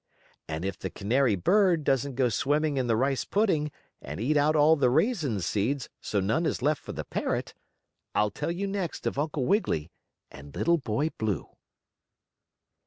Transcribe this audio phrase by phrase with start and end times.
[0.47, 3.69] And if the canary bird doesn't go swimming in the rice pudding,
[4.01, 7.53] and eat out all the raisin seeds, so none is left for the parrot,
[8.15, 9.91] I'll tell you next of Uncle Wiggily
[10.31, 11.49] and Little Boy Blue.